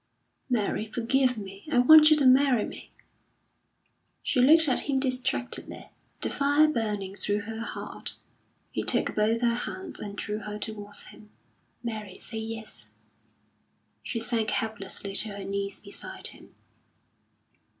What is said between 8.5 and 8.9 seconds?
He